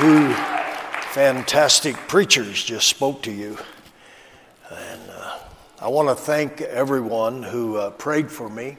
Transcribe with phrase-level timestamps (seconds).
[0.00, 0.32] Two
[1.12, 3.58] fantastic preachers just spoke to you.
[4.70, 5.38] And uh,
[5.78, 8.78] I want to thank everyone who uh, prayed for me.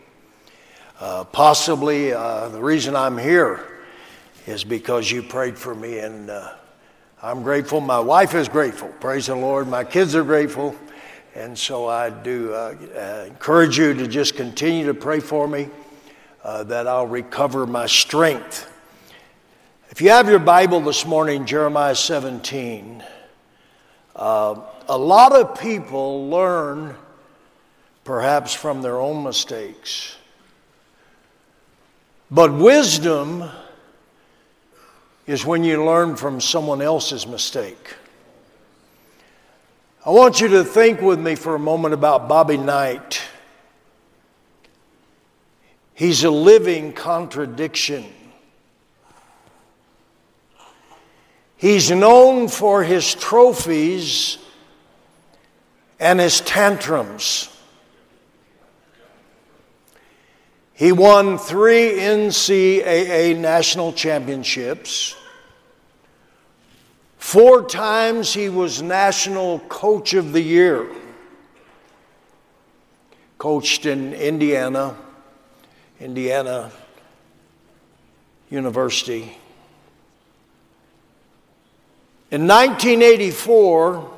[0.99, 3.59] Uh, possibly uh, the reason I'm here
[4.47, 6.55] is because you prayed for me, and uh,
[7.21, 7.81] I'm grateful.
[7.81, 8.87] My wife is grateful.
[8.99, 9.67] Praise the Lord.
[9.67, 10.75] My kids are grateful.
[11.35, 15.69] And so I do uh, encourage you to just continue to pray for me
[16.43, 18.70] that I'll recover my strength
[19.91, 23.03] if you have your Bible this morning, Jeremiah 17,
[24.15, 26.95] uh, a lot of people learn
[28.05, 30.15] perhaps from their own mistakes.
[32.31, 33.43] But wisdom
[35.27, 37.95] is when you learn from someone else's mistake.
[40.05, 43.21] I want you to think with me for a moment about Bobby Knight.
[45.93, 48.05] He's a living contradiction.
[51.61, 54.39] He's known for his trophies
[55.99, 57.55] and his tantrums.
[60.73, 65.15] He won three NCAA national championships.
[67.19, 70.87] Four times he was National Coach of the Year.
[73.37, 74.97] Coached in Indiana,
[75.99, 76.71] Indiana
[78.49, 79.37] University.
[82.31, 84.09] In 1984,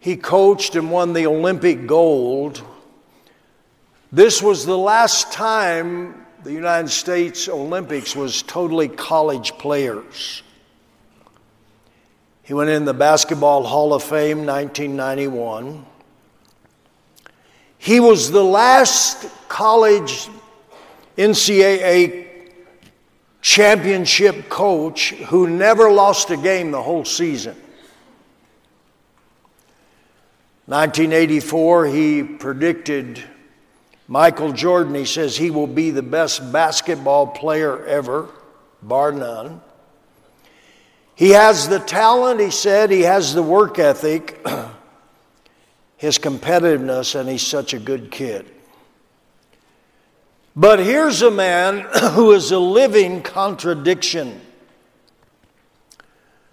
[0.00, 2.64] he coached and won the Olympic gold.
[4.10, 10.42] This was the last time the United States Olympics was totally college players.
[12.42, 15.86] He went in the Basketball Hall of Fame 1991.
[17.78, 20.28] He was the last college
[21.16, 22.31] NCAA
[23.42, 27.56] championship coach who never lost a game the whole season.
[30.66, 33.22] 1984, he predicted
[34.06, 34.94] Michael Jordan.
[34.94, 38.28] He says he will be the best basketball player ever,
[38.80, 39.60] bar none.
[41.16, 44.40] He has the talent, he said, he has the work ethic,
[45.96, 48.50] his competitiveness, and he's such a good kid.
[50.54, 51.80] But here's a man
[52.12, 54.40] who is a living contradiction.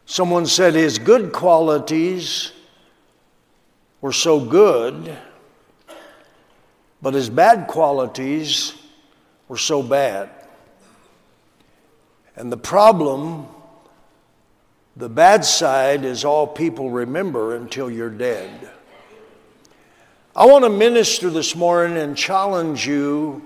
[0.06, 2.52] Someone said his good qualities
[4.02, 5.16] were so good,
[7.02, 8.74] but his bad qualities
[9.48, 10.30] were so bad.
[12.36, 13.48] And the problem,
[14.96, 18.70] the bad side, is all people remember until you're dead.
[20.34, 23.42] I want to minister this morning and challenge you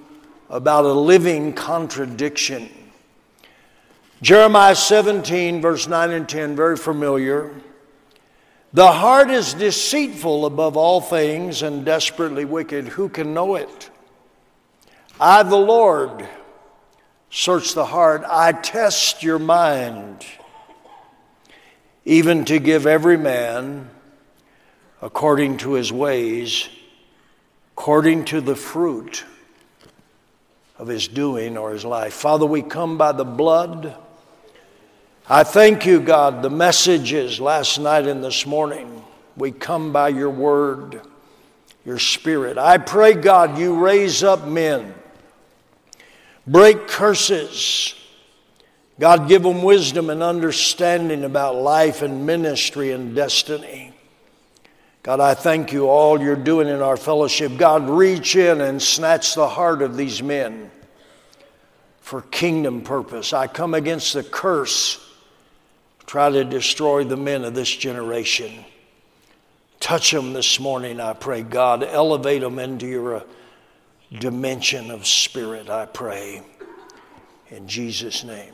[0.49, 2.69] about a living contradiction.
[4.21, 7.53] Jeremiah 17, verse 9 and 10, very familiar.
[8.71, 12.87] The heart is deceitful above all things and desperately wicked.
[12.87, 13.89] Who can know it?
[15.19, 16.27] I, the Lord,
[17.29, 18.23] search the heart.
[18.25, 20.25] I test your mind,
[22.05, 23.89] even to give every man
[25.01, 26.69] according to his ways,
[27.73, 29.25] according to the fruit
[30.77, 32.13] of his doing or his life.
[32.13, 33.95] Father, we come by the blood.
[35.29, 39.03] I thank you, God, the messages last night and this morning.
[39.37, 41.01] We come by your word,
[41.85, 42.57] your spirit.
[42.57, 44.93] I pray, God, you raise up men,
[46.45, 47.95] break curses.
[48.99, 53.92] God, give them wisdom and understanding about life and ministry and destiny.
[55.03, 57.57] God, I thank you all you're doing in our fellowship.
[57.57, 60.71] God, reach in and snatch the heart of these men
[61.99, 63.33] for kingdom purpose.
[63.33, 65.05] I come against the curse,
[66.05, 68.63] try to destroy the men of this generation.
[69.81, 71.41] Touch them this morning, I pray.
[71.41, 73.23] God, elevate them into your uh,
[74.17, 76.41] dimension of spirit, I pray.
[77.49, 78.53] In Jesus' name.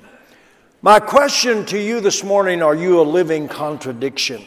[0.82, 4.44] My question to you this morning are you a living contradiction?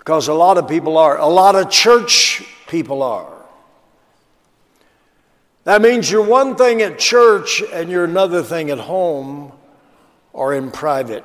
[0.00, 1.18] Because a lot of people are.
[1.18, 3.30] A lot of church people are.
[5.64, 9.52] That means you're one thing at church and you're another thing at home
[10.32, 11.22] or in private.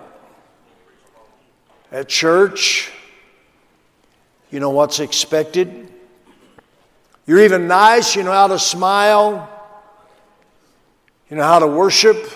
[1.90, 2.92] At church,
[4.52, 5.90] you know what's expected.
[7.26, 9.50] You're even nice, you know how to smile,
[11.30, 12.30] you know how to worship,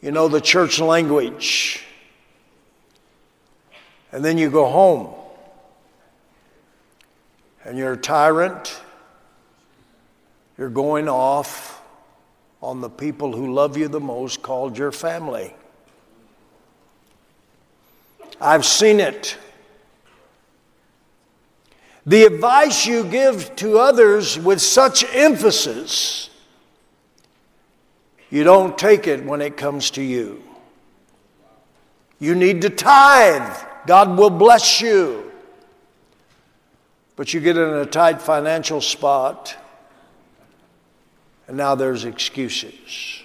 [0.00, 1.83] you know the church language
[4.14, 5.12] and then you go home
[7.64, 8.80] and you're a tyrant,
[10.56, 11.82] you're going off
[12.62, 15.52] on the people who love you the most, called your family.
[18.40, 19.36] I've seen it.
[22.06, 26.30] The advice you give to others with such emphasis,
[28.30, 30.40] you don't take it when it comes to you.
[32.20, 33.73] You need to tithe.
[33.86, 35.30] God will bless you.
[37.16, 39.56] But you get in a tight financial spot,
[41.46, 43.22] and now there's excuses.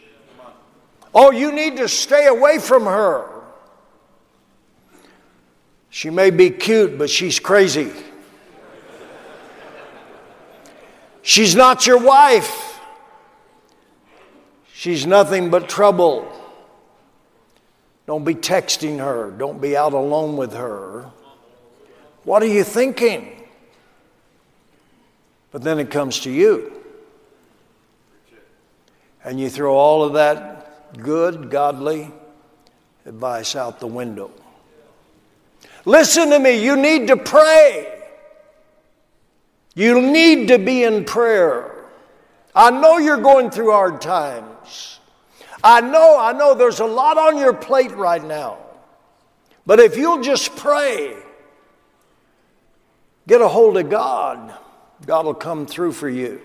[1.13, 3.27] Oh, you need to stay away from her.
[5.89, 7.91] She may be cute, but she's crazy.
[11.23, 12.79] She's not your wife.
[14.73, 16.31] She's nothing but trouble.
[18.09, 19.29] Don't be texting her.
[19.29, 21.11] Don't be out alone with her.
[22.23, 23.47] What are you thinking?
[25.51, 26.73] But then it comes to you.
[29.23, 32.11] And you throw all of that good, godly
[33.05, 34.31] advice out the window.
[35.85, 38.05] Listen to me, you need to pray.
[39.75, 41.85] You need to be in prayer.
[42.55, 44.98] I know you're going through hard times.
[45.63, 48.57] I know, I know there's a lot on your plate right now.
[49.65, 51.15] But if you'll just pray,
[53.27, 54.53] get a hold of God,
[55.05, 56.41] God will come through for you.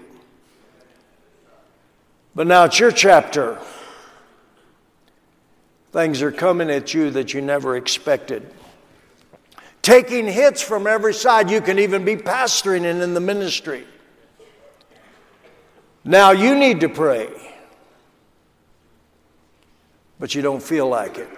[2.35, 3.59] But now it's your chapter.
[5.93, 8.51] Things are coming at you that you never expected
[9.85, 11.51] taking hits from every side.
[11.51, 13.85] You can even be pastoring and in the ministry.
[16.03, 17.29] Now you need to pray,
[20.25, 21.29] but you don't feel like it.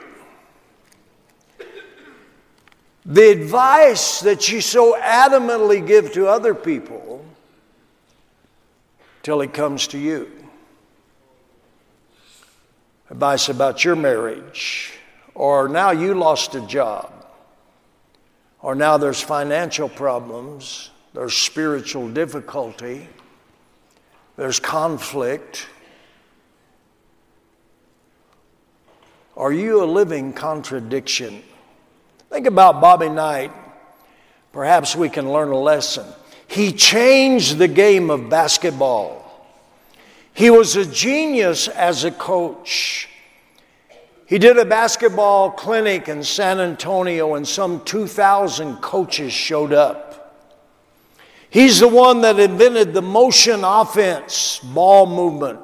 [3.05, 7.27] The advice that you so adamantly give to other people
[9.25, 10.31] till it comes to you.
[13.11, 14.93] Advice about your marriage,
[15.35, 17.13] or now you lost a job
[18.63, 23.09] or now there's financial problems, there's spiritual difficulty,
[24.37, 25.67] there's conflict.
[29.37, 31.43] Are you a living contradiction?
[32.31, 33.53] Think about Bobby Knight.
[34.53, 36.07] Perhaps we can learn a lesson.
[36.49, 39.23] He changed the game of basketball.
[40.33, 43.09] He was a genius as a coach.
[44.27, 50.07] He did a basketball clinic in San Antonio, and some 2,000 coaches showed up.
[51.49, 55.61] He's the one that invented the motion offense ball movement,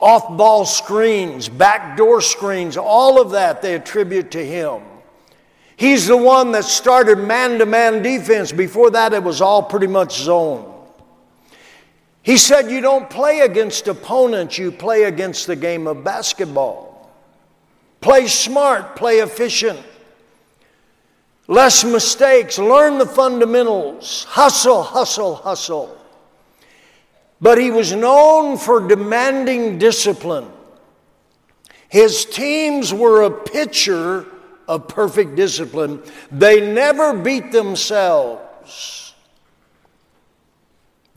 [0.00, 4.82] off ball screens, backdoor screens, all of that they attribute to him.
[5.76, 8.52] He's the one that started man to man defense.
[8.52, 10.72] Before that, it was all pretty much zone.
[12.22, 17.10] He said, You don't play against opponents, you play against the game of basketball.
[18.00, 19.80] Play smart, play efficient.
[21.48, 24.24] Less mistakes, learn the fundamentals.
[24.24, 25.96] Hustle, hustle, hustle.
[27.40, 30.50] But he was known for demanding discipline.
[31.88, 34.26] His teams were a picture
[34.66, 36.02] of perfect discipline.
[36.32, 39.14] They never beat themselves.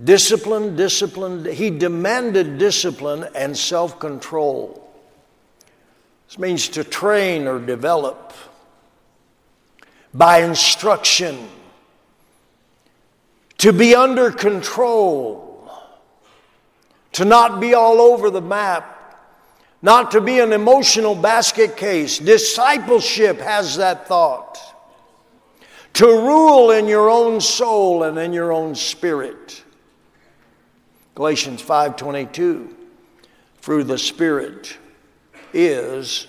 [0.01, 1.45] Discipline, discipline.
[1.45, 4.89] He demanded discipline and self control.
[6.27, 8.33] This means to train or develop
[10.13, 11.49] by instruction,
[13.57, 15.48] to be under control,
[17.13, 18.95] to not be all over the map,
[19.81, 22.19] not to be an emotional basket case.
[22.19, 24.57] Discipleship has that thought.
[25.93, 29.63] To rule in your own soul and in your own spirit.
[31.15, 32.75] Galatians 5:22
[33.61, 34.77] through the spirit
[35.53, 36.27] is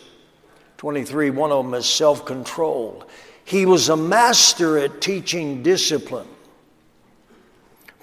[0.78, 3.04] 23 one of them is self-control.
[3.44, 6.26] He was a master at teaching discipline.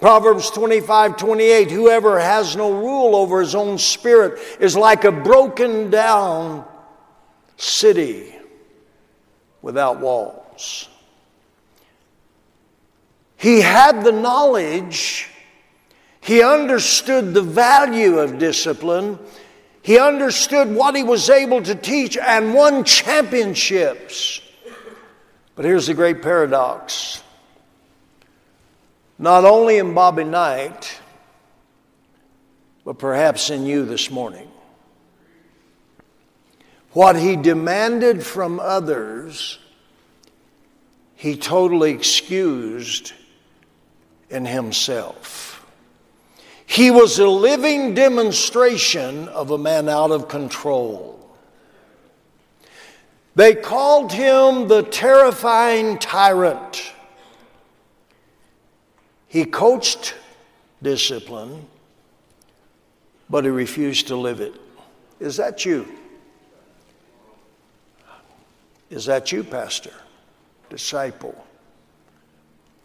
[0.00, 5.90] Proverbs 25, 28, whoever has no rule over his own spirit is like a broken
[5.90, 6.64] down
[7.56, 8.34] city
[9.60, 10.88] without walls.
[13.36, 15.28] He had the knowledge
[16.28, 19.18] he understood the value of discipline.
[19.80, 24.42] He understood what he was able to teach and won championships.
[25.56, 27.22] But here's the great paradox
[29.18, 31.00] not only in Bobby Knight,
[32.84, 34.48] but perhaps in you this morning.
[36.92, 39.58] What he demanded from others,
[41.16, 43.12] he totally excused
[44.30, 45.66] in himself.
[46.64, 51.18] He was a living demonstration of a man out of control.
[53.34, 56.92] They called him the terrifying tyrant.
[59.28, 60.14] He coached
[60.82, 61.66] discipline,
[63.28, 64.54] but he refused to live it.
[65.20, 65.86] Is that you?
[68.90, 69.92] Is that you, Pastor,
[70.70, 71.44] disciple,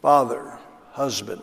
[0.01, 0.57] father,
[0.91, 1.41] husband?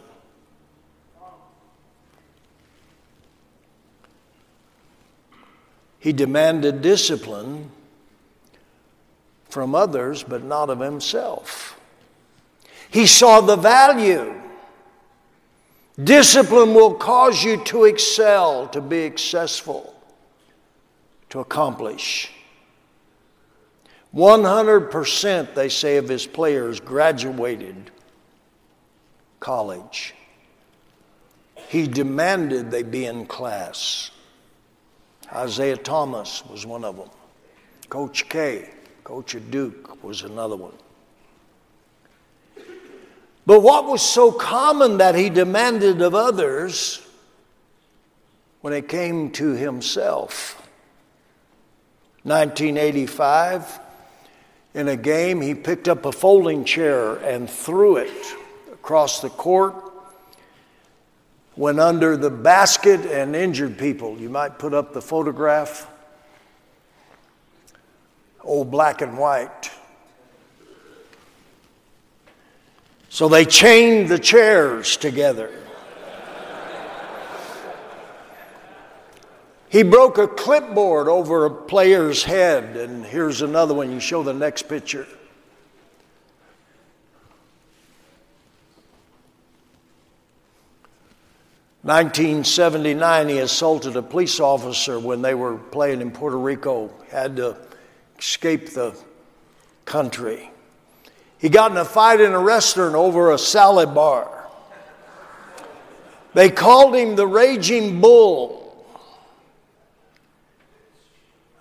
[5.99, 7.71] He demanded discipline
[9.49, 11.79] from others, but not of himself.
[12.91, 14.35] He saw the value.
[16.05, 19.95] Discipline will cause you to excel, to be successful,
[21.31, 22.31] to accomplish.
[24.15, 27.91] 100%, they say, of his players graduated
[29.41, 30.15] college.
[31.69, 34.11] He demanded they be in class.
[35.37, 37.11] Isiah Thomas was one of them.
[37.89, 38.71] Coach K,
[39.05, 40.75] Coach Duke was another one.
[43.47, 47.01] But what was so common that he demanded of others
[48.61, 50.57] when it came to himself?
[52.23, 53.81] 1985,
[54.75, 58.35] in a game, he picked up a folding chair and threw it
[58.71, 59.75] across the court,
[61.57, 64.19] went under the basket, and injured people.
[64.19, 65.91] You might put up the photograph,
[68.43, 69.71] old black and white.
[73.13, 75.51] So they chained the chairs together.
[79.69, 83.91] He broke a clipboard over a player's head, and here's another one.
[83.91, 85.07] You show the next picture.
[91.83, 96.93] Nineteen seventy nine, he assaulted a police officer when they were playing in Puerto Rico.
[97.11, 97.57] Had to
[98.19, 98.97] escape the
[99.85, 100.51] country.
[101.41, 104.47] He got in a fight in a restaurant over a salad bar.
[106.35, 108.87] They called him the Raging Bull.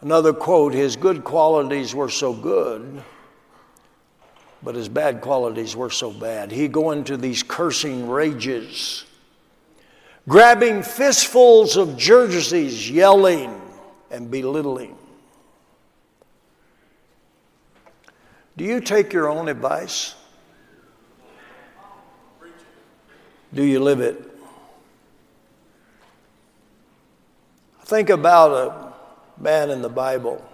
[0.02, 3.02] Another quote His good qualities were so good,
[4.62, 6.52] but his bad qualities were so bad.
[6.52, 9.06] He'd go into these cursing rages,
[10.28, 13.62] grabbing fistfuls of jerseys, yelling
[14.12, 14.99] and belittling.
[18.60, 20.16] Do you take your own advice?
[23.54, 24.22] Do you live it?
[27.84, 30.46] Think about a man in the Bible.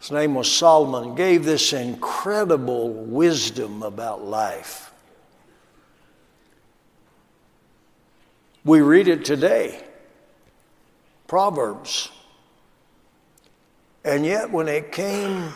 [0.00, 4.92] His name was Solomon, gave this incredible wisdom about life.
[8.64, 9.80] We read it today
[11.28, 12.10] Proverbs.
[14.04, 15.54] And yet, when it came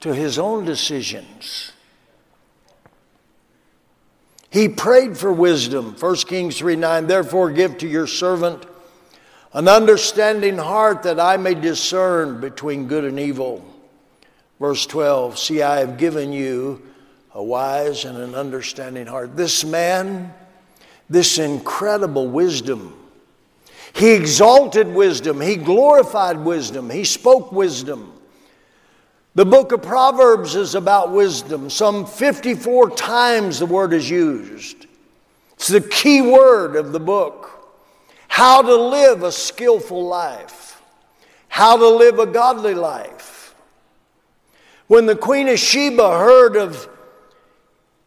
[0.00, 1.72] to his own decisions,
[4.50, 5.94] he prayed for wisdom.
[5.98, 8.64] 1 Kings 3 9, therefore give to your servant
[9.52, 13.64] an understanding heart that I may discern between good and evil.
[14.58, 16.82] Verse 12 See, I have given you
[17.34, 19.36] a wise and an understanding heart.
[19.36, 20.32] This man,
[21.08, 22.94] this incredible wisdom,
[23.92, 28.12] he exalted wisdom, he glorified wisdom, he spoke wisdom.
[29.34, 31.70] The book of Proverbs is about wisdom.
[31.70, 34.86] Some 54 times the word is used.
[35.54, 37.58] It's the key word of the book
[38.28, 40.80] how to live a skillful life,
[41.48, 43.52] how to live a godly life.
[44.86, 46.88] When the Queen of Sheba heard of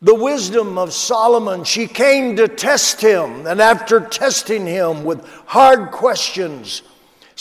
[0.01, 5.91] the wisdom of Solomon, she came to test him, and after testing him with hard
[5.91, 6.81] questions,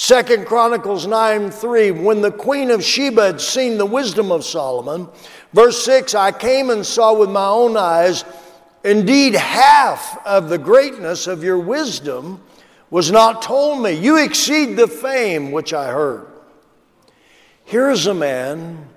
[0.03, 5.07] Second Chronicles 9 3, when the queen of Sheba had seen the wisdom of Solomon,
[5.53, 8.25] verse 6, I came and saw with my own eyes,
[8.83, 12.41] indeed, half of the greatness of your wisdom
[12.89, 13.93] was not told me.
[13.93, 16.29] You exceed the fame which I heard.
[17.67, 18.89] Here's a man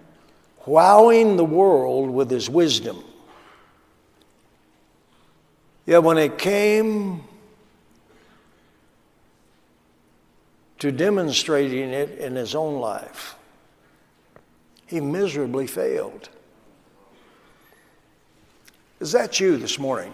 [0.65, 3.03] wowing the world with his wisdom.
[5.85, 7.25] Yet when it came
[10.83, 13.37] to demonstrating it in his own life,
[14.85, 16.27] he miserably failed.
[18.99, 20.13] Is that you this morning?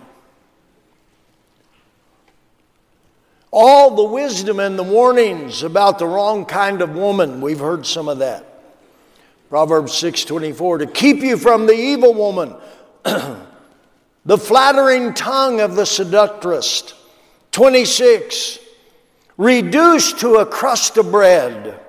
[3.49, 8.07] All the wisdom and the warnings about the wrong kind of woman, we've heard some
[8.07, 8.45] of that.
[9.49, 12.53] Proverbs 6:24 to keep you from the evil woman,
[13.03, 16.93] the flattering tongue of the seductress,
[17.53, 18.68] 26.
[19.39, 21.79] Reduced to a crust of bread.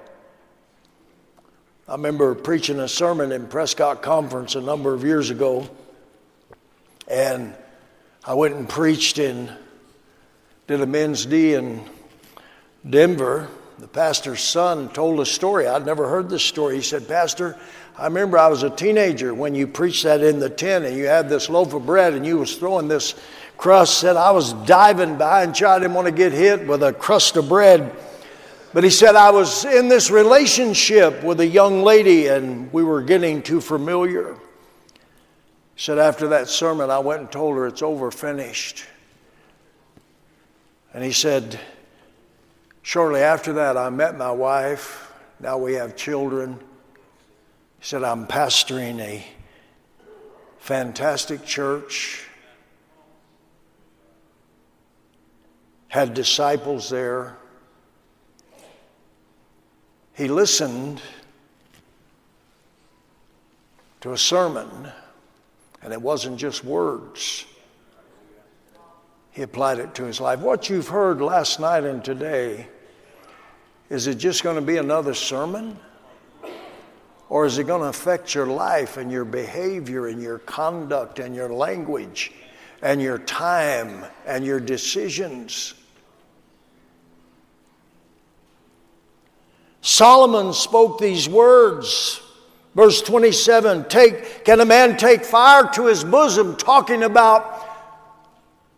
[1.89, 5.69] I remember preaching a sermon in Prescott Conference a number of years ago,
[7.09, 7.53] and
[8.25, 9.51] I went and preached in,
[10.69, 11.83] did a men's D in
[12.89, 13.49] Denver.
[13.81, 15.67] The pastor's son told a story.
[15.67, 16.77] I'd never heard this story.
[16.77, 17.59] He said, Pastor,
[17.99, 21.07] I remember I was a teenager when you preached that in the tent and you
[21.07, 23.17] had this loaf of bread and you was throwing this
[23.61, 23.99] crust.
[23.99, 25.67] Said I was diving behind you.
[25.67, 27.95] I didn't want to get hit with a crust of bread.
[28.73, 33.03] But he said, I was in this relationship with a young lady and we were
[33.03, 34.35] getting too familiar.
[35.75, 38.85] He said, after that sermon, I went and told her it's over, finished.
[40.95, 41.59] And he said,
[42.83, 45.13] shortly after that, I met my wife.
[45.41, 46.55] Now we have children.
[47.81, 49.25] He said, I'm pastoring a
[50.59, 52.30] fantastic church.
[55.91, 57.37] Had disciples there.
[60.15, 61.03] He listened
[64.01, 64.89] to a sermon,
[65.83, 67.45] and it wasn't just words.
[69.33, 70.39] He applied it to his life.
[70.39, 72.69] What you've heard last night and today,
[73.89, 75.77] is it just going to be another sermon?
[77.29, 81.35] Or is it going to affect your life and your behavior and your conduct and
[81.35, 82.31] your language
[82.81, 85.75] and your time and your decisions?
[89.83, 92.21] Solomon spoke these words.
[92.75, 96.57] Verse 27 take, Can a man take fire to his bosom?
[96.57, 97.67] Talking about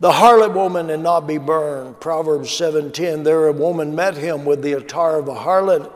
[0.00, 2.00] the harlot woman and not be burned.
[2.00, 5.90] Proverbs 7:10 There a woman met him with the attire of a harlot,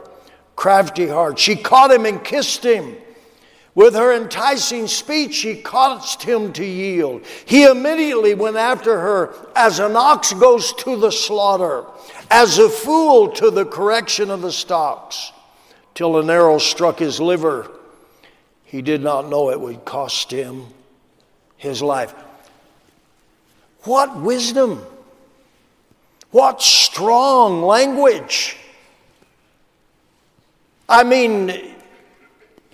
[0.55, 1.39] crafty heart.
[1.39, 2.97] She caught him and kissed him.
[3.76, 7.26] With her enticing speech, she caused him to yield.
[7.45, 11.85] He immediately went after her as an ox goes to the slaughter
[12.30, 15.30] as a fool to the correction of the stocks,
[15.95, 17.71] till an arrow struck his liver.
[18.65, 20.69] He did not know it would cost him
[21.58, 22.15] his life.
[23.82, 24.82] What wisdom!
[26.30, 28.56] What strong language!
[30.89, 31.75] I mean,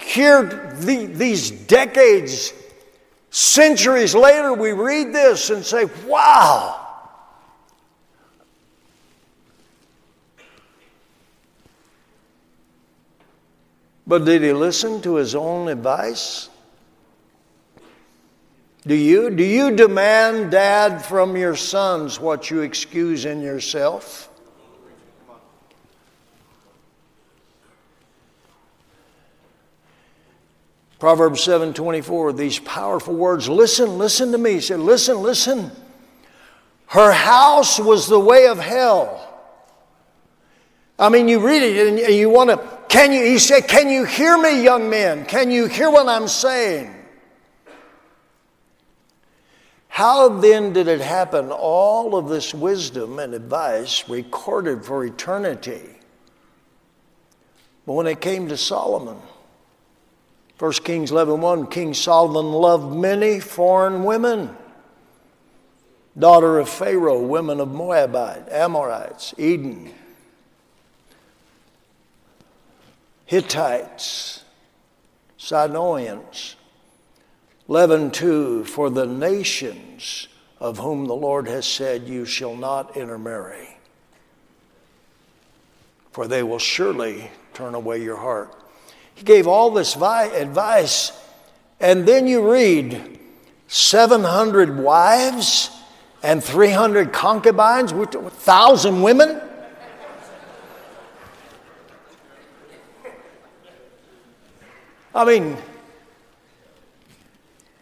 [0.02, 2.52] here, the, these decades,
[3.30, 6.82] centuries later, we read this and say, wow,
[14.06, 16.48] But did he listen to his own advice?
[18.86, 19.30] Do you?
[19.30, 24.28] Do you demand, Dad, from your sons what you excuse in yourself?
[31.02, 33.48] Proverbs 7:24, these powerful words.
[33.48, 34.52] Listen, listen to me.
[34.52, 35.72] He said, listen, listen.
[36.86, 39.20] Her house was the way of hell.
[41.00, 44.04] I mean, you read it and you want to can you, he said, Can you
[44.04, 45.26] hear me, young men?
[45.26, 46.94] Can you hear what I'm saying?
[49.88, 51.50] How then did it happen?
[51.50, 55.98] All of this wisdom and advice recorded for eternity.
[57.86, 59.16] But when it came to Solomon,
[60.62, 64.56] 1 Kings 11 King Solomon loved many foreign women,
[66.16, 69.92] daughter of Pharaoh, women of Moabite, Amorites, Eden,
[73.26, 74.44] Hittites,
[75.36, 76.54] Sidonians.
[77.68, 80.28] 11:2 For the nations
[80.60, 83.78] of whom the Lord has said, You shall not intermarry,
[86.12, 88.61] for they will surely turn away your heart.
[89.14, 91.12] He gave all this advice,
[91.80, 93.18] and then you read
[93.68, 95.70] 700 wives
[96.22, 99.40] and 300 concubines, 1,000 women.
[105.14, 105.58] I mean,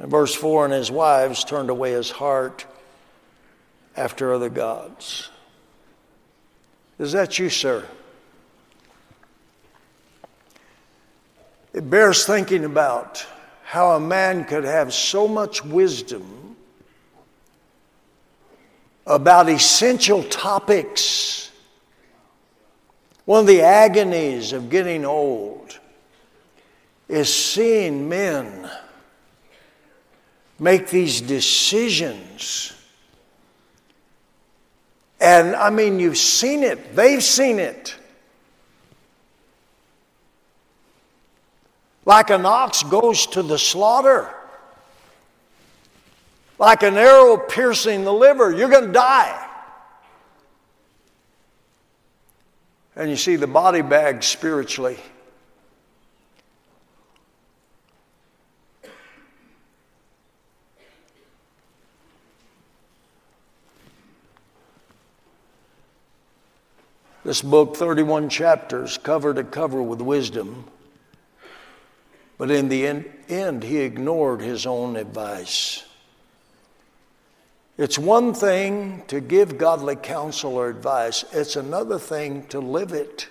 [0.00, 2.66] in verse 4, and his wives turned away his heart
[3.96, 5.30] after other gods.
[6.98, 7.86] Is that you, sir?
[11.72, 13.24] It bears thinking about
[13.62, 16.56] how a man could have so much wisdom
[19.06, 21.50] about essential topics.
[23.24, 25.78] One of the agonies of getting old
[27.08, 28.68] is seeing men
[30.58, 32.72] make these decisions.
[35.20, 37.96] And I mean, you've seen it, they've seen it.
[42.04, 44.34] Like an ox goes to the slaughter,
[46.58, 49.48] like an arrow piercing the liver, you're going to die.
[52.96, 54.98] And you see, the body bag spiritually
[67.30, 70.64] This book, 31 chapters, cover to cover with wisdom.
[72.40, 72.86] But in the
[73.28, 75.84] end, he ignored his own advice.
[77.76, 83.28] It's one thing to give godly counsel or advice, it's another thing to live it,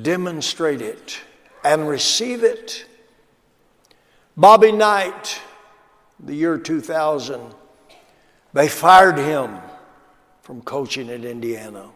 [0.00, 1.18] demonstrate it,
[1.64, 2.86] and receive it.
[4.36, 5.40] Bobby Knight,
[6.20, 7.40] the year 2000,
[8.52, 9.58] they fired him
[10.42, 11.88] from coaching at Indiana.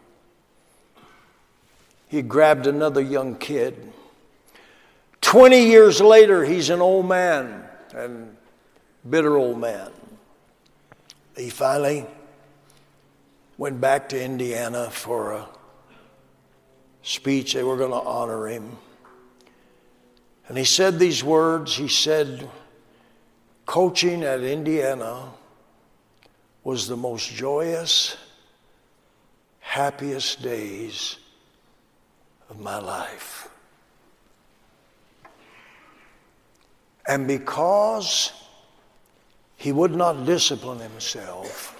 [2.09, 3.93] He grabbed another young kid.
[5.31, 7.63] 20 years later, he's an old man
[7.95, 8.35] and
[9.09, 9.89] bitter old man.
[11.37, 12.05] He finally
[13.57, 15.47] went back to Indiana for a
[17.01, 17.53] speech.
[17.53, 18.77] They were going to honor him.
[20.49, 21.77] And he said these words.
[21.77, 22.49] He said,
[23.65, 25.29] Coaching at Indiana
[26.65, 28.17] was the most joyous
[29.61, 31.15] happiest days
[32.49, 33.47] of my life.
[37.07, 38.31] And because
[39.57, 41.77] he would not discipline himself,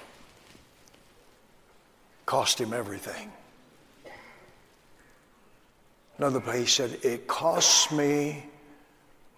[2.25, 3.31] cost him everything.
[6.17, 8.45] Another place said, It cost me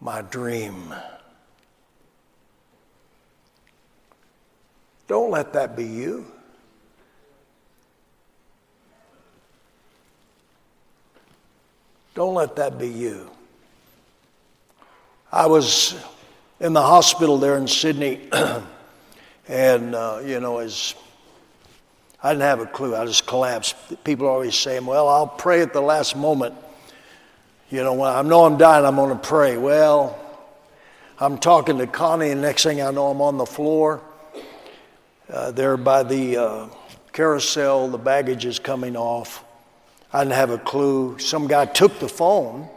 [0.02, 0.94] my dream.
[5.08, 6.26] Don't let that be you.
[12.14, 13.30] Don't let that be you.
[15.34, 15.96] I was
[16.60, 18.30] in the hospital there in Sydney,
[19.48, 20.94] and, uh, you know, as
[22.22, 22.96] I didn't have a clue.
[22.96, 23.76] I just collapsed.
[24.04, 26.54] People are always saying, well, I'll pray at the last moment.
[27.72, 29.58] You know, when I know I'm dying, I'm going to pray.
[29.58, 30.20] Well,
[31.20, 34.04] I'm talking to Connie, and next thing I know, I'm on the floor
[35.32, 36.68] uh, there by the uh,
[37.12, 37.88] carousel.
[37.88, 39.44] The baggage is coming off.
[40.14, 41.18] I didn't have a clue.
[41.18, 42.70] Some guy took the phone,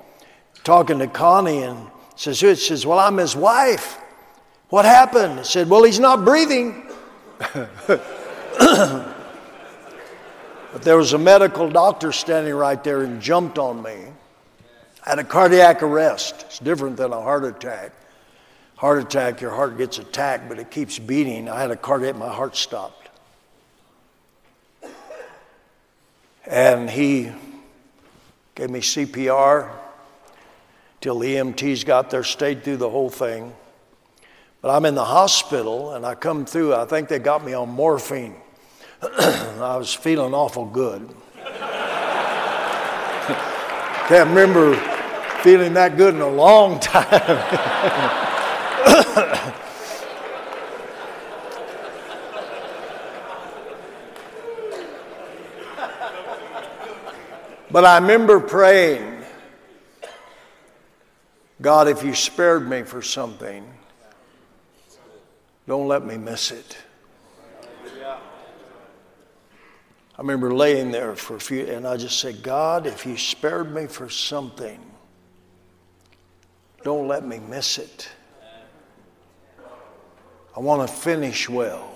[0.65, 3.99] talking to Connie, and says, it says, Well, I'm his wife.
[4.71, 5.47] What happened?
[5.47, 6.83] Said, Well, he's not breathing.
[7.39, 8.03] but
[10.81, 13.97] there was a medical doctor standing right there and jumped on me.
[15.05, 16.43] I had a cardiac arrest.
[16.47, 17.93] It's different than a heart attack.
[18.77, 21.49] Heart attack, your heart gets attacked, but it keeps beating.
[21.49, 23.09] I had a cardiac, my heart stopped.
[26.47, 27.31] And he
[28.55, 29.71] gave me CPR
[31.01, 33.55] till the EMTs got there, stayed through the whole thing.
[34.63, 37.69] But I'm in the hospital and I come through, I think they got me on
[37.69, 38.35] morphine.
[39.03, 41.09] I was feeling awful good.
[44.09, 44.75] Can't remember
[45.43, 47.83] feeling that good in a long time.
[57.77, 59.16] But I remember praying,
[61.61, 63.67] God, if you spared me for something,
[65.67, 66.77] don't let me miss it.
[70.19, 73.75] I remember laying there for a few, and I just said, God, if you spared
[73.75, 74.81] me for something,
[76.83, 78.09] don't let me miss it.
[80.57, 81.93] I want to finish well.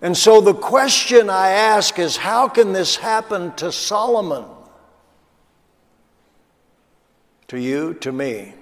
[0.00, 4.55] And so the question I ask is how can this happen to Solomon?
[7.48, 8.54] To you, to me.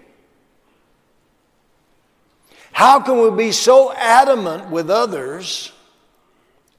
[2.73, 5.73] How can we be so adamant with others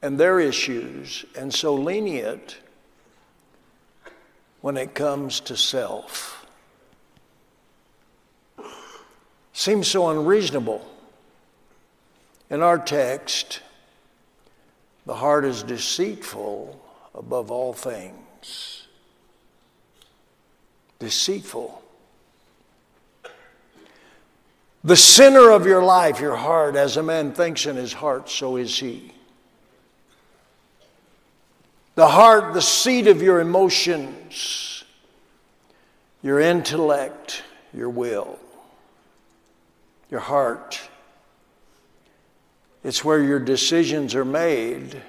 [0.01, 2.57] and their issues and so lenient
[4.61, 6.45] when it comes to self?
[9.53, 10.85] Seems so unreasonable.
[12.49, 13.61] In our text,
[15.05, 16.77] the heart is deceitful
[17.15, 18.85] above all things.
[20.99, 21.81] Deceitful.
[24.85, 28.55] The center of your life, your heart, as a man thinks in his heart, so
[28.55, 29.11] is he.
[31.95, 34.85] The heart, the seat of your emotions,
[36.23, 37.43] your intellect,
[37.73, 38.39] your will,
[40.09, 40.79] your heart
[42.85, 45.01] it's where your decisions are made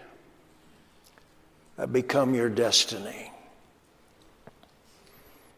[1.76, 3.30] that become your destiny.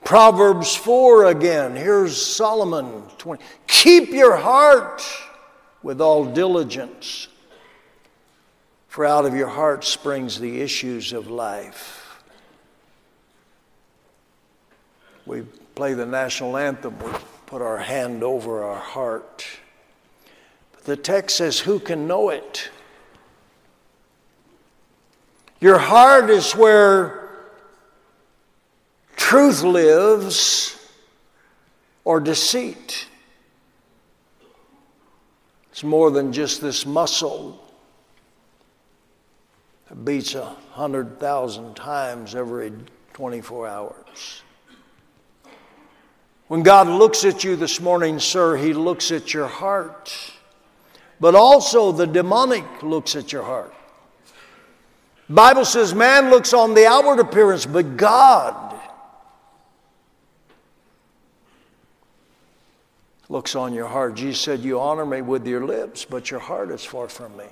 [0.08, 1.76] Proverbs 4 again.
[1.76, 3.44] Here's Solomon 20.
[3.66, 5.04] Keep your heart
[5.82, 7.28] with all diligence,
[8.86, 12.22] For out of your heart springs the issues of life.
[15.26, 15.42] We
[15.74, 17.10] play the national anthem, we
[17.44, 19.44] put our hand over our heart.
[20.72, 22.70] But the text says, Who can know it?
[25.60, 27.17] Your heart is where
[29.18, 30.78] truth lives
[32.04, 33.06] or deceit.
[35.70, 37.62] It's more than just this muscle
[39.88, 42.72] that beats a hundred thousand times every
[43.12, 44.42] 24 hours.
[46.46, 50.32] When God looks at you this morning, sir, He looks at your heart.
[51.20, 53.74] But also the demonic looks at your heart.
[55.28, 58.67] Bible says man looks on the outward appearance, but God
[63.28, 64.14] looks on your heart.
[64.14, 67.46] Jesus said, You honor me with your lips, but your heart is far from me.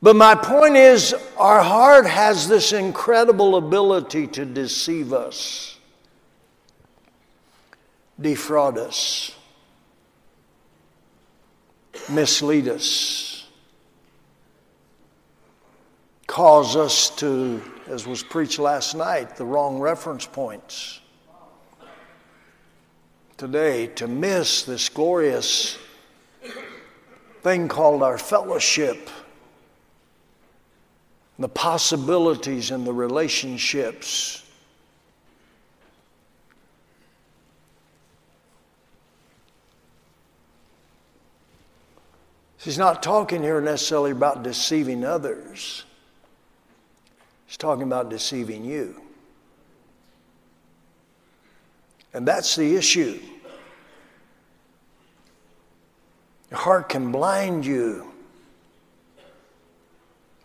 [0.00, 5.76] But my point is, our heart has this incredible ability to deceive us,
[8.20, 9.34] defraud us,
[12.08, 13.28] mislead us
[16.28, 21.00] cause us to, as was preached last night, the wrong reference points.
[23.38, 25.78] Today, to miss this glorious
[27.42, 29.08] thing called our fellowship,
[31.38, 34.42] the possibilities and the relationships.
[42.56, 45.84] He's not talking here necessarily about deceiving others.
[47.46, 49.00] He's talking about deceiving you.
[52.12, 53.20] And that's the issue.
[56.50, 58.12] Your heart can blind you.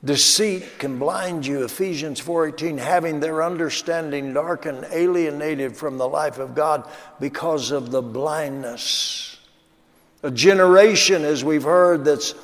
[0.04, 1.64] Deceit can blind you.
[1.64, 6.90] Ephesians 4:18 having their understanding darkened, alienated from the life of God
[7.22, 9.38] because of the blindness.
[10.22, 12.36] A generation as we've heard that's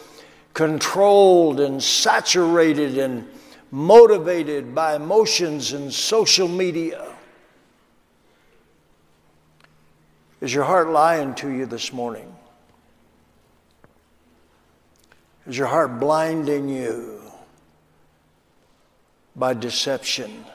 [0.53, 3.27] controlled and saturated and
[3.71, 7.09] motivated by emotions and social media?
[10.41, 12.34] Is your heart lying to you this morning?
[15.45, 17.21] Is your heart blinding you
[19.36, 20.45] by deception?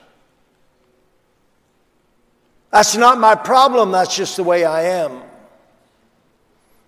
[2.70, 5.22] That's not my problem, that's just the way I am.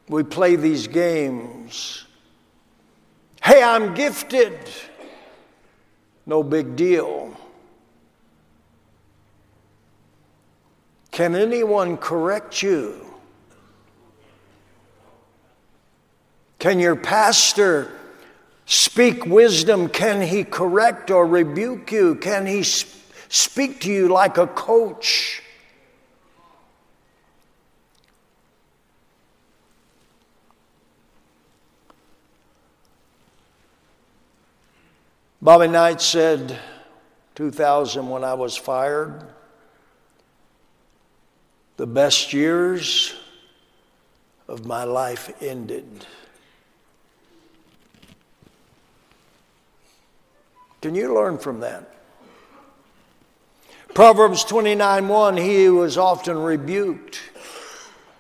[0.08, 2.04] We play these games.
[3.42, 4.58] Hey, I'm gifted.
[6.26, 7.36] No big deal.
[11.16, 13.06] Can anyone correct you?
[16.58, 17.90] Can your pastor
[18.66, 19.88] speak wisdom?
[19.88, 22.16] Can he correct or rebuke you?
[22.16, 25.42] Can he speak to you like a coach?
[35.40, 36.58] Bobby Knight said,
[37.36, 39.24] 2000 when I was fired,
[41.76, 43.14] the best years
[44.48, 46.06] of my life ended.
[50.80, 51.90] Can you learn from that?
[53.94, 57.20] Proverbs 29 1 He who is often rebuked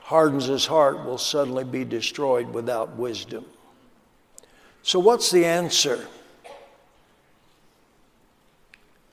[0.00, 3.44] hardens his heart will suddenly be destroyed without wisdom.
[4.82, 6.06] So, what's the answer?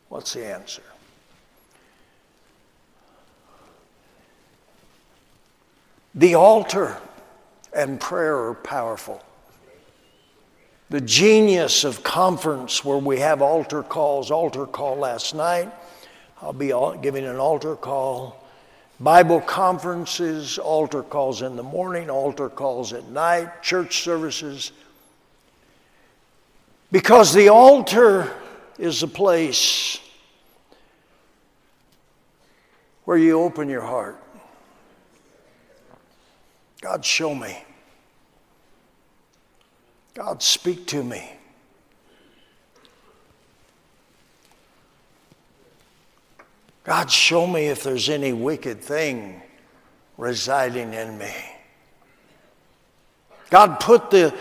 [0.10, 0.84] What's the answer?
[6.16, 6.98] The altar
[7.74, 9.24] and prayer are powerful.
[10.90, 15.72] The genius of conference where we have altar calls, altar call last night.
[16.40, 18.46] I'll be giving an altar call.
[19.00, 24.72] Bible conferences, altar calls in the morning, altar calls at night, church services.
[26.92, 28.32] Because the altar
[28.78, 30.00] is a place
[33.06, 34.23] where you open your heart.
[36.84, 37.64] God, show me.
[40.14, 41.32] God, speak to me.
[46.84, 49.42] God, show me if there's any wicked thing
[50.18, 51.34] residing in me.
[53.50, 54.36] God, put the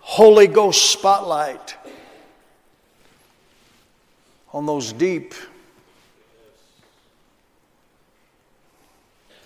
[0.00, 1.74] Holy Ghost spotlight
[4.52, 5.32] on those deep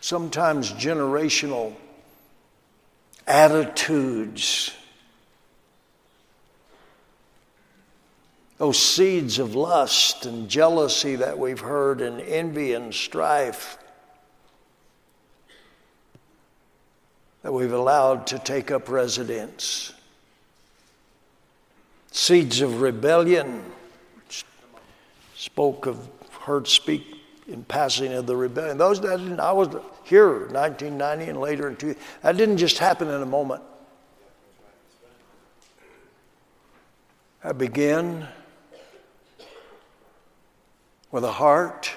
[0.01, 1.77] sometimes generational
[3.27, 4.73] attitudes
[8.59, 13.77] Those seeds of lust and jealousy that we've heard, and envy and strife
[17.43, 19.93] that we've allowed to take up residence.
[22.11, 23.62] Seeds of rebellion.
[25.35, 26.09] Spoke of,
[26.41, 27.05] heard speak
[27.47, 28.79] in passing of the rebellion.
[28.79, 29.69] Those that I was
[30.07, 31.95] here 1990 and later in two.
[32.23, 33.62] That didn't just happen in a moment.
[37.42, 38.27] I began
[41.11, 41.92] with a heart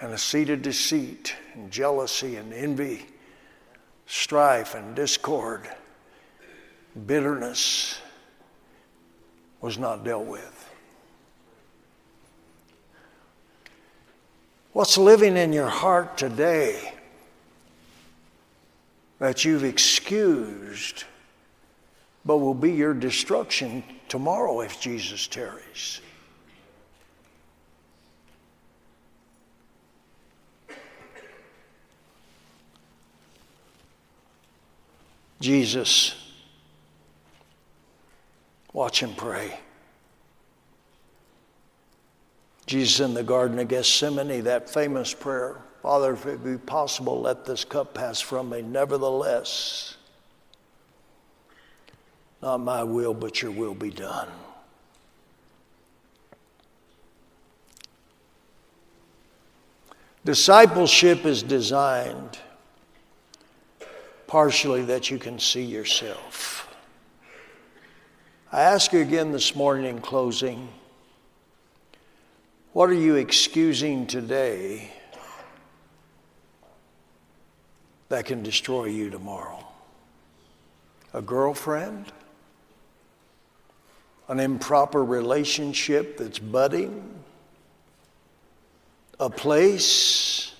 [0.00, 3.06] and a seed of deceit and jealousy and envy
[4.06, 5.68] strife and discord,
[7.06, 7.98] bitterness
[9.60, 10.53] was not dealt with.
[14.74, 16.94] What's living in your heart today
[19.20, 21.04] that you've excused,
[22.24, 26.00] but will be your destruction tomorrow if Jesus tarries?
[35.40, 36.16] Jesus,
[38.72, 39.56] watch him pray.
[42.66, 47.44] Jesus in the Garden of Gethsemane, that famous prayer Father, if it be possible, let
[47.44, 48.62] this cup pass from me.
[48.62, 49.98] Nevertheless,
[52.40, 54.28] not my will, but your will be done.
[60.24, 62.38] Discipleship is designed
[64.26, 66.74] partially that you can see yourself.
[68.50, 70.70] I ask you again this morning in closing
[72.74, 74.90] what are you excusing today
[78.10, 79.64] that can destroy you tomorrow?
[81.14, 82.12] A girlfriend?
[84.28, 87.14] An improper relationship that's budding?
[89.18, 90.52] A place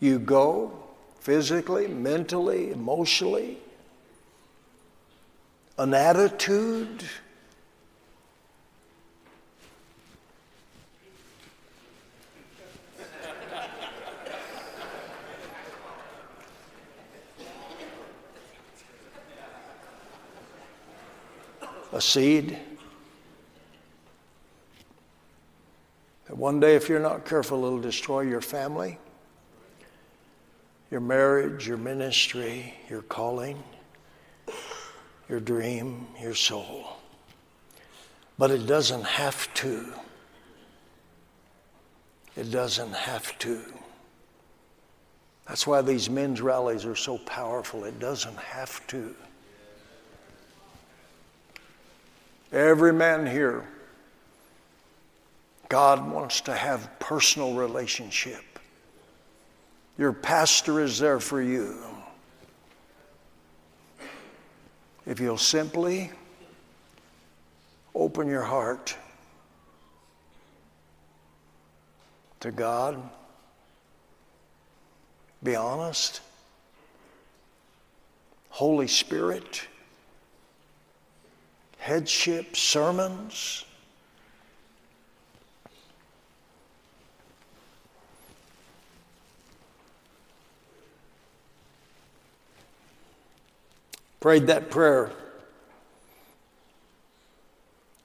[0.00, 0.80] you go?
[1.20, 3.58] physically, mentally, emotionally,
[5.78, 7.04] an attitude.
[21.92, 22.58] A seed.
[26.26, 28.98] That one day, if you're not careful, it'll destroy your family
[30.90, 33.62] your marriage, your ministry, your calling,
[35.28, 36.96] your dream, your soul.
[38.36, 39.92] But it doesn't have to.
[42.36, 43.60] It doesn't have to.
[45.46, 47.84] That's why these men's rallies are so powerful.
[47.84, 49.14] It doesn't have to.
[52.52, 53.64] Every man here,
[55.68, 58.42] God wants to have personal relationship.
[59.96, 61.78] Your pastor is there for you.
[65.06, 66.10] If you'll simply
[67.94, 68.96] open your heart
[72.40, 73.00] to God,
[75.42, 76.20] be honest,
[78.48, 79.66] Holy Spirit,
[81.80, 83.64] headship, sermons,
[94.20, 95.10] prayed that prayer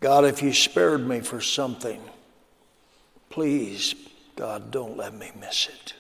[0.06, 2.00] God, if you spared me for something,
[3.32, 3.96] please,
[4.36, 5.94] God, don't let me miss it.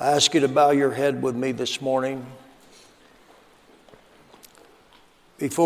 [0.00, 2.26] I ask you to bow your head with me this morning.
[5.38, 5.60] Before